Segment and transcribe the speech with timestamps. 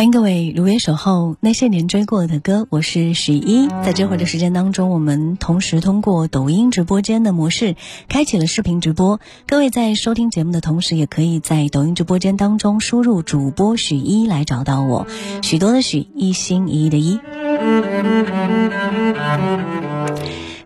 [0.00, 3.68] 欢迎各位如约守候那些年追过的歌，我是许一。
[3.84, 7.76] 在这会儿的时间当中，我们同时通过抖音直播间的模式
[8.08, 9.20] 开启了视频直播。
[9.46, 15.06] 各位在收听节目的同时，也可以在抖音直播间当中输入主播许一来找到我。
[15.42, 17.20] 许多的许，一心一意的一。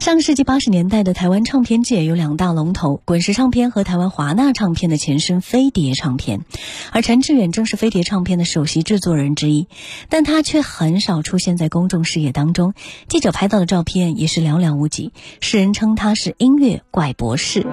[0.05, 6.45] 上世纪八十年代的台湾唱片界有两大龙头，滚石唱片和台湾华纳唱片的前身飞碟唱片，
[6.93, 9.67] 而陈志远正是飞碟唱片的首席制作人之一，
[10.11, 12.75] 但他却很少出现在公众视野当中，
[13.09, 15.11] 记者拍到的照片也是寥寥无几，
[15.41, 17.67] 世人称他是音乐怪博士，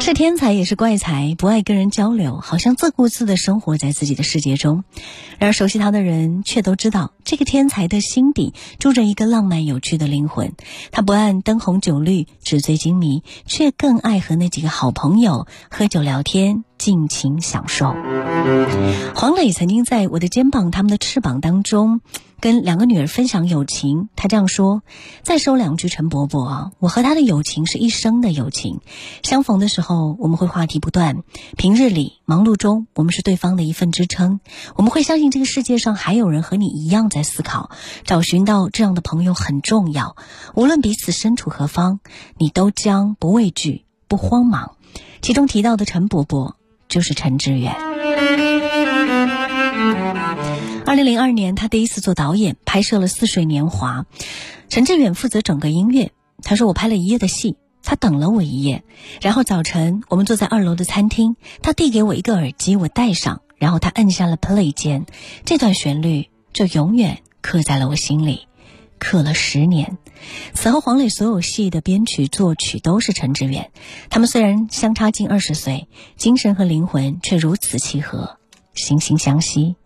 [0.00, 4.82] 是天才也是怪才，不爱跟人交流，好像自顾自地生活在自己的世界中。
[5.38, 10.54] 然而熟悉他的人却都知道，这个天才的心底住着一个浪漫有趣的灵魂，
[10.90, 16.64] 他不按灯红酒绿、纸醉金迷，却更爱和那几个好朋友喝酒聊天。
[16.78, 17.92] 尽情享受。
[19.16, 22.00] 黄磊曾经在我的肩膀，他们的翅膀当中，
[22.40, 24.08] 跟两个女儿分享友情。
[24.16, 24.82] 他这样说
[25.22, 28.80] ：“再说两句，陈伯伯啊，我和他的友情是一生的友情。
[29.22, 31.22] 相逢的时候，我们会话题不断；
[31.56, 34.40] 平日里忙碌中，我们是对方的一份支撑。
[34.76, 37.70] 我们会相信这个世界上还有人和你一样在思考，
[38.04, 40.16] 找寻到这样的朋友很重要。
[40.54, 42.00] 无论彼此身处何方，
[42.36, 44.76] 你都将不畏惧、不慌忙。”
[45.22, 46.54] 其中提到的陈伯伯。
[46.88, 47.87] 就是陈志远。
[50.88, 54.06] 二零零二年，他第一次做导演，拍摄了《似水年华》，
[54.70, 56.12] 陈志远负责整个音乐。
[56.42, 58.84] 他说：“我拍了一夜的戏，他等了我一夜。
[59.20, 65.04] 然后早晨，我们坐在二楼的餐厅，他递给我一个耳机，我戴上，然后他摁下了 play 键，
[65.44, 68.46] 这段旋律就永远刻在了我心里，
[68.98, 69.98] 刻了十年。
[70.54, 73.72] 此后，黄磊所有戏的编曲、作曲都是陈志远。
[74.08, 78.38] 他们虽然相差近二十岁，精神和灵魂却如此契合，
[78.74, 79.76] 惺惺相惜。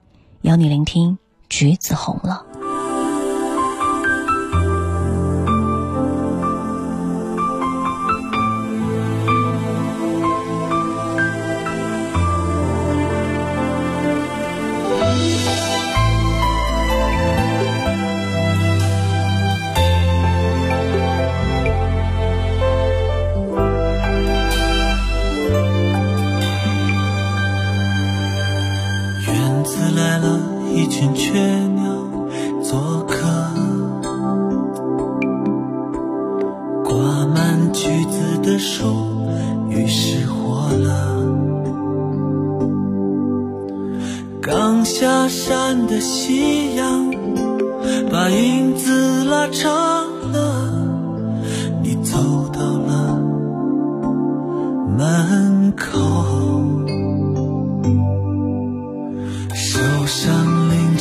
[0.43, 1.13] 邀你聆听
[1.49, 2.45] 《橘子红了》。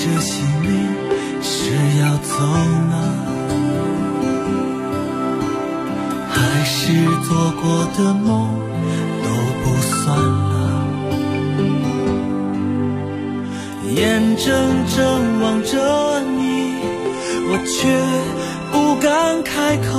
[0.01, 0.67] 上拎着行李
[1.43, 1.49] 是
[1.99, 2.33] 要走
[2.89, 2.93] 了，
[6.29, 6.73] 还是
[7.27, 7.29] 做
[7.61, 8.49] 过的梦
[9.23, 9.27] 都
[9.63, 10.51] 不算了？
[13.95, 14.47] 眼睁
[14.87, 14.99] 睁
[15.41, 15.71] 望着
[16.21, 16.39] 你，
[17.47, 17.71] 我却
[18.71, 19.89] 不敢开口，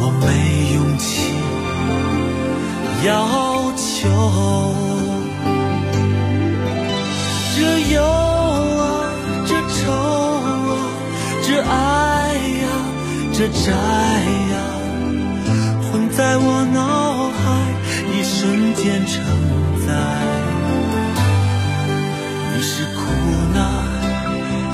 [0.00, 0.26] 我没
[0.74, 1.04] 勇气
[3.06, 3.10] 要
[3.76, 3.82] 求。
[7.56, 7.58] 这
[7.94, 8.02] 忧
[11.68, 12.66] 爱呀、
[13.32, 14.54] 这债呀、
[15.90, 17.42] 混在我脑海，
[18.12, 19.22] 一瞬间承
[19.86, 19.88] 载。
[22.56, 23.00] 你是哭
[23.52, 23.58] 呢，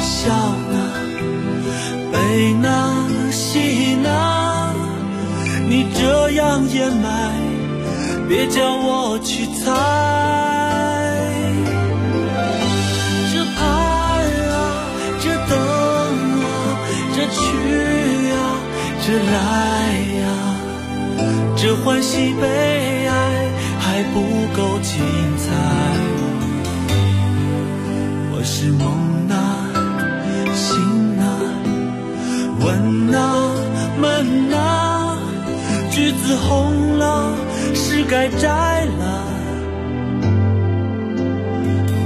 [0.00, 0.28] 笑
[0.70, 0.74] 呢，
[2.12, 2.68] 悲呢，
[3.30, 4.74] 喜呢，
[5.68, 7.32] 你这样掩埋，
[8.28, 10.49] 别叫我去猜。
[21.62, 23.48] 这欢喜悲哀
[23.78, 24.20] 还不
[24.56, 24.98] 够精
[25.36, 25.52] 彩。
[28.32, 28.88] 我是梦
[29.28, 29.68] 啊，
[30.54, 31.22] 醒啊，
[32.60, 33.20] 问啊，
[34.00, 35.18] 闷啊，
[35.90, 37.34] 橘子红了，
[37.74, 39.26] 是该摘了，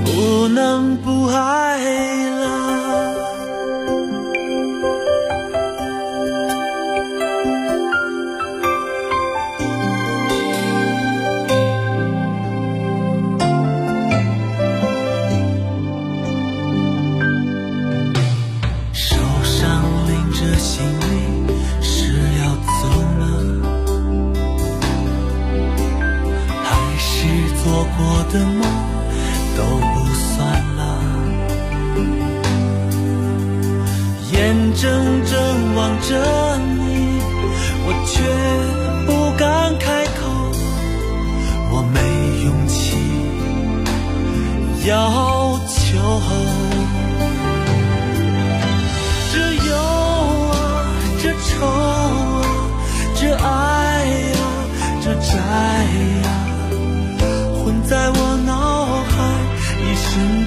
[0.04, 1.73] 不能不爱。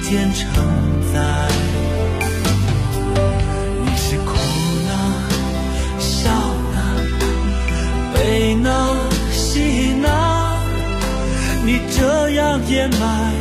[0.08, 0.46] 间承
[1.12, 1.20] 载。
[3.84, 4.32] 你是哭
[4.88, 4.90] 了，
[5.98, 6.76] 笑了，
[8.14, 8.96] 悲呢，
[9.30, 10.08] 喜呢，
[11.62, 13.34] 你这样掩埋，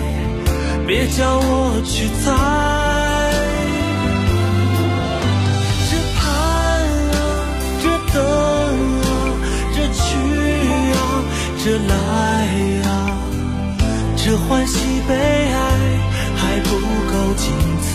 [0.86, 2.26] 别叫我去猜。
[5.90, 6.20] 这盼
[7.14, 7.16] 啊，
[7.82, 8.16] 这等
[9.04, 9.08] 啊，
[9.74, 10.06] 这去
[10.92, 11.00] 啊，
[11.64, 11.90] 这来
[12.90, 12.92] 啊，
[14.18, 14.76] 这欢喜
[15.08, 15.56] 悲哀
[16.70, 17.87] 不够精彩。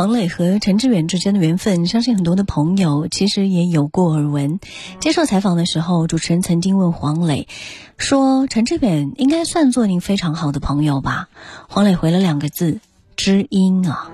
[0.00, 4.58] 黄磊和陈志远之间的缘分，相信很多的朋友其实也有过耳闻。
[4.98, 7.46] 接受采访的时候，主持人曾经问黄磊
[7.98, 11.28] 说：“陈志远应该算作您非常好的朋友吧？”
[11.68, 12.80] 黄磊回了两个字
[13.14, 14.10] ：“知音啊。”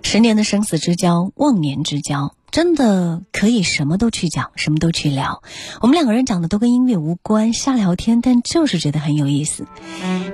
[0.00, 5.42] 十年的生死之交，忘年之交，真的可以什么都去讲，什么都去聊。
[5.80, 9.66] 我们两个人讲的都跟音乐无关，瞎聊天，但就是觉得很有意思。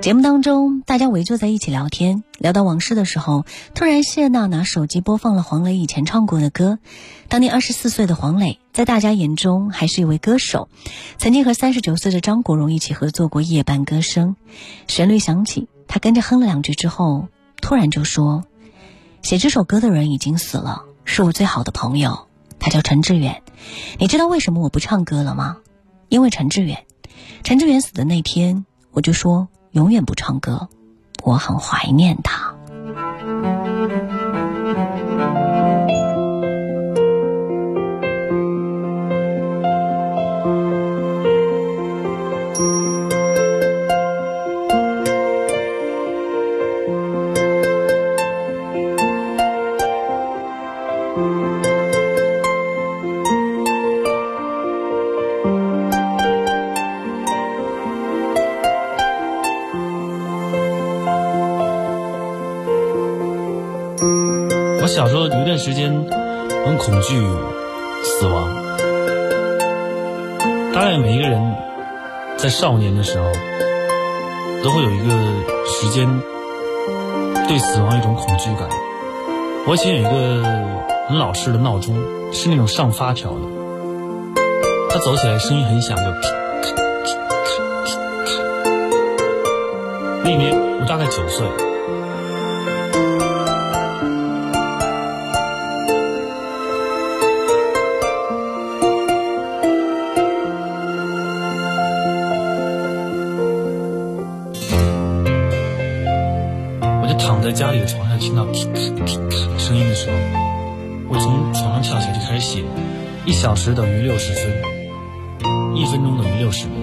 [0.03, 6.77] 节目当中，大家围坐在一起聊天，聊到往事的时候，突然谢娜拿手机播放了黄磊以前唱过的歌。
[7.27, 10.69] 当年二十四岁的黄磊，在大家眼中还是一位歌手，
[11.17, 14.35] 曾经和三十九岁的张国荣一起合作过《夜半歌声》。
[14.87, 17.29] 旋律响起，他跟着哼了两句之后，
[17.63, 18.43] 突然就说。
[19.23, 22.27] 写这首歌的人已经死了，是我最好的朋友，
[22.59, 23.41] 他叫陈志远。
[23.99, 25.57] 你知道为什么我不唱歌了吗？
[26.09, 26.85] 因为陈志远。
[27.43, 30.69] 陈志远死的那天，我就说永远不唱歌，
[31.23, 32.50] 我很怀念他。
[72.81, 73.25] 年的时候
[74.63, 75.13] 都会有一个
[75.65, 76.09] 时间
[77.47, 78.67] 对死亡一种恐惧感。
[79.67, 80.43] 我以前有一个
[81.07, 81.95] 很老式的闹钟，
[82.33, 83.39] 是那种上发条的，
[84.89, 86.03] 它走起来声音很响，就。
[90.23, 91.70] 那年我大概九岁。
[107.51, 110.15] 在家里的床上，听到噼噼噼噼声音的时候，
[111.09, 112.63] 我从床上跳起来就开始写，
[113.25, 114.53] 一小时等于六十分，
[115.75, 116.75] 一分钟等于六十秒，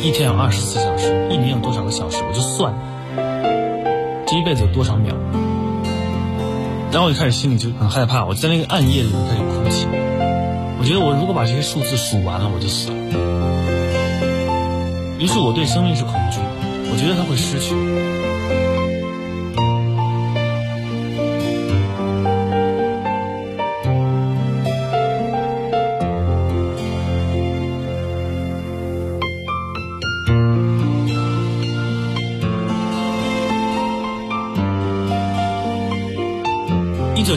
[0.00, 2.72] 一天有二十四小时，一年有多少个小时，我就算，
[4.24, 5.12] 这一辈子有多少秒。
[6.92, 9.88] 然后我就开始心里就很害怕，我在那个暗夜里就开始哭泣。
[10.78, 12.96] 我觉得我如果把这些数字数完了，我就死了。
[15.18, 16.46] 于是我对生命是恐惧的，
[16.92, 17.74] 我觉得它会失去。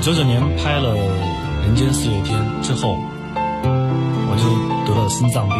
[0.05, 0.93] 九九年拍了
[1.65, 2.95] 《人间四月天》之后，
[3.33, 4.45] 我就
[4.85, 5.57] 得了心脏病。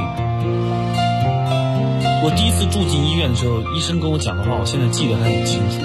[2.23, 5.81] 我第一次住进医院的时候，医生跟我讲的话，我现在记得还很清楚。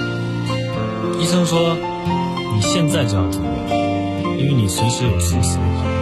[1.19, 1.75] 医生说
[2.53, 5.97] ：“你现在就要住院，因为你随时有猝死的可能。”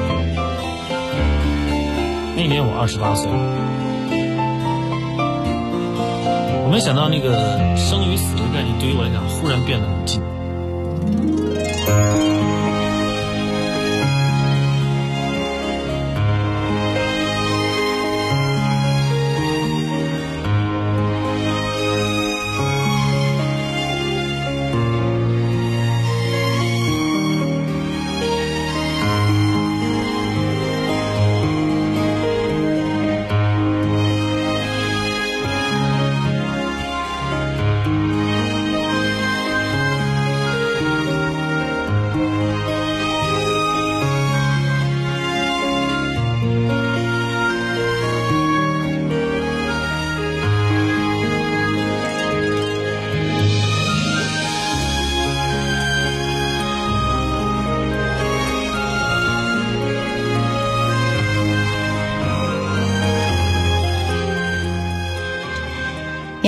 [2.35, 3.31] 那年我二十八岁，
[6.65, 7.31] 我没想到那个
[7.77, 10.21] 生与死的概念对于我来讲忽然变得很近。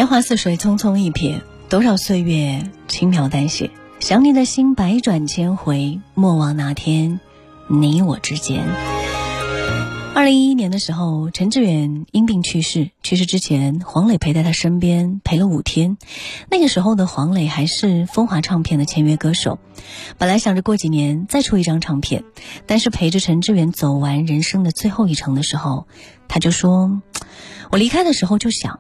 [0.02, 3.70] 年华似水，匆匆一瞥，多少岁月轻描淡写。
[4.00, 7.20] 想你的心百转千回，莫忘那天
[7.68, 8.66] 你我之间。
[10.16, 12.90] 二零一一年的时候，陈志远因病去世。
[13.04, 15.98] 去世之前，黄磊陪在他身边陪了五天。
[16.50, 19.60] 那个时候的黄磊还是风华唱片的签约歌手。
[20.18, 22.24] 本来想着过几年再出一张唱片，
[22.66, 25.86] 但是陪着陈志远走完人生的最后一程的时候，
[26.28, 27.04] 他就说
[27.70, 28.80] ：“我离开的时候就想。”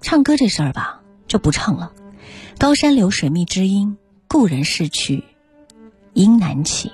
[0.00, 1.92] 唱歌这事儿吧，就不唱了。
[2.58, 5.24] 高山流水觅知音，故人逝去，
[6.14, 6.92] 应难起。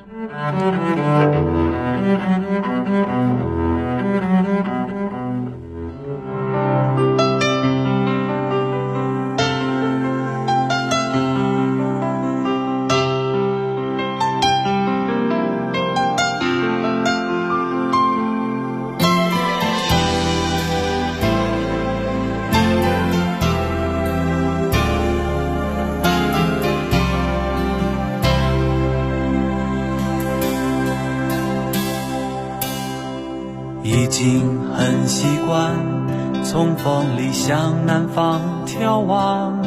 [33.97, 35.71] 已经很习惯
[36.43, 39.63] 从风里向南方眺望，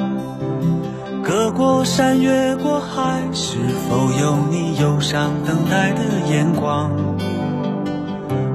[1.24, 3.56] 隔过山，越过海，是
[3.88, 6.92] 否有你忧伤等待的眼光？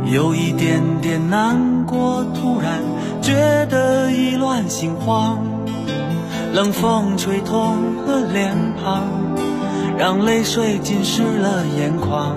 [0.05, 2.83] 有一点点难过，突然
[3.23, 5.39] 觉得意乱心慌，
[6.53, 9.05] 冷风吹痛了脸庞，
[9.97, 12.37] 让泪水浸湿了眼眶。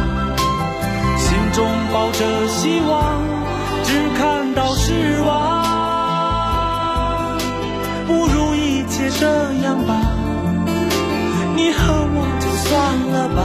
[1.31, 3.23] 心中抱着希望，
[3.85, 5.31] 只看到失望。
[8.05, 9.25] 不如一切这
[9.63, 9.95] 样吧，
[11.55, 13.41] 你和我就算了吧。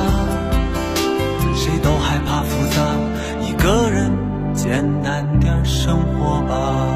[1.54, 2.82] 谁都害怕复杂，
[3.40, 4.10] 一个人
[4.52, 6.95] 简单点生活吧。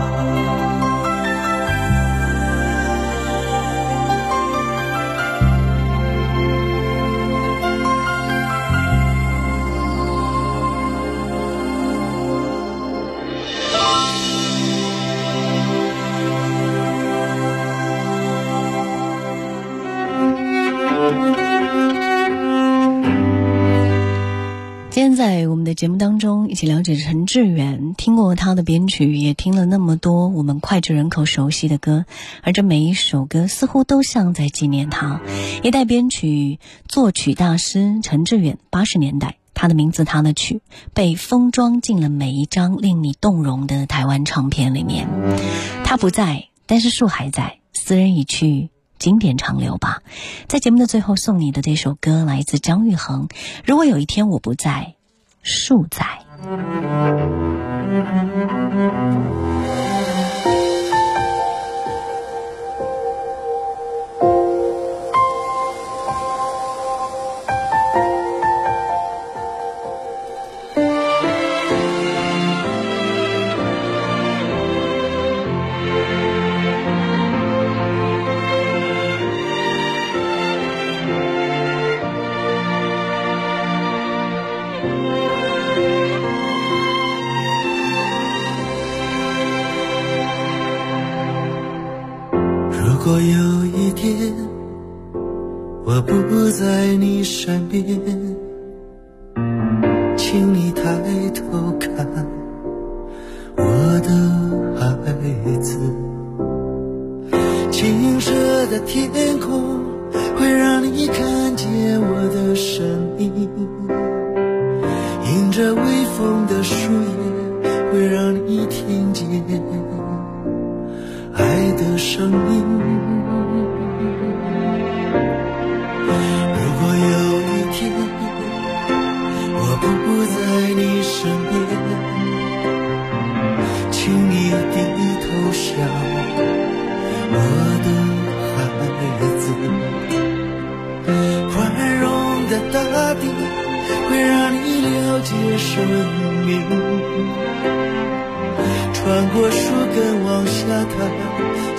[25.17, 32.05] 在我们的节目当中，一起了解陈志远，听过他的编曲，也听了那么多我们脍炙人口熟悉的歌，
[32.43, 35.21] 而这每一首歌似乎都像在纪念他。
[35.63, 40.61] 一代编曲作曲大师陈志远，八十年代，他的名字，他的曲，
[40.93, 45.09] 被封装进了每一张令你动容的台湾唱片里面。
[45.85, 48.71] 他不在，但是树还在，斯人已去。
[48.99, 50.03] 经典长流吧，
[50.47, 53.29] 在节目的最后送你的这首歌来自张玉恒。
[53.65, 54.95] 如果有一天我不在，
[55.43, 56.05] 数载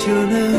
[0.03, 0.50] 就能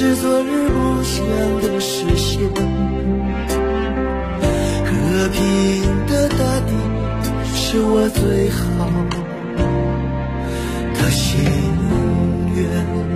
[0.00, 1.26] 是昨日梦想
[1.60, 2.40] 的实现
[4.82, 6.72] 和平的大地
[7.54, 8.58] 是我最好
[10.94, 11.44] 的心
[12.56, 13.09] 愿。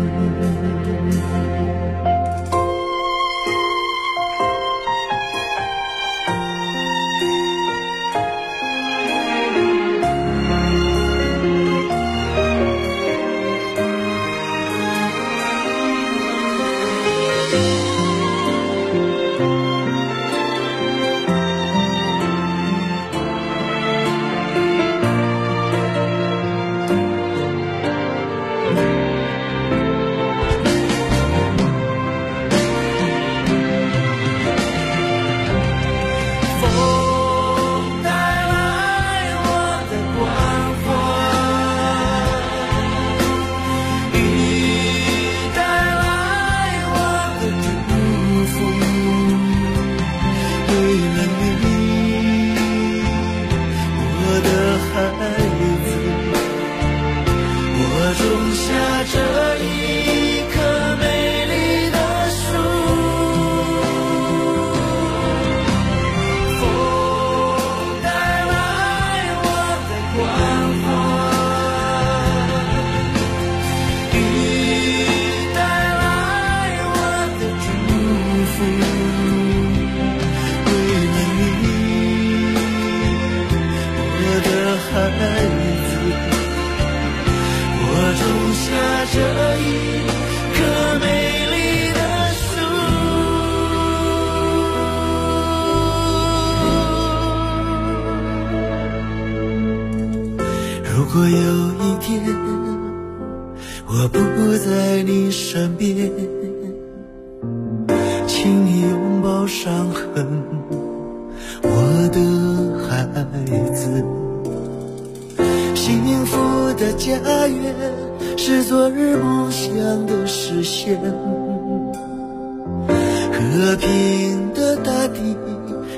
[123.54, 125.36] 和平的大地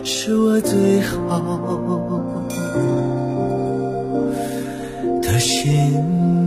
[0.05, 1.17] 是我最好
[5.23, 6.46] 的心。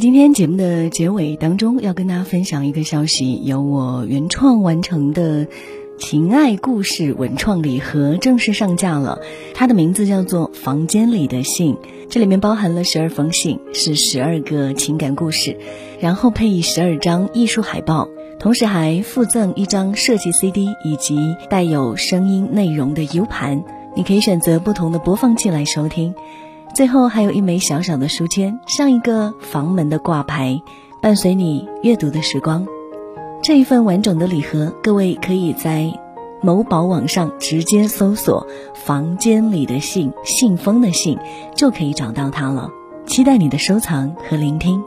[0.00, 5.48] 今天节目的结尾当中，要跟大家分享一个消息，由我原创完成的
[5.98, 9.18] 情爱故事文创礼盒正式上架了。
[9.54, 11.74] 它的名字叫做《房间里的信》，
[12.08, 15.58] 这里面包含了十二封信，是十二个情感故事，
[15.98, 18.08] 然后配以十二张艺术海报，
[18.38, 23.64] 同时还附赠一张设计 CD 以及带有声音内容的 U 盘，
[23.96, 26.14] 你可以选择不同的播放器来收听。
[26.74, 30.62] 最后还有一枚小小的书签，像一个房门的挂牌，
[31.00, 32.66] 伴随你阅读的时光。
[33.42, 35.92] 这一份完整的礼盒，各位可以在
[36.40, 41.18] 某宝网上直接搜索“房间里的信”信封的信，
[41.54, 42.70] 就可以找到它了。
[43.06, 44.82] 期待你的收藏和聆听。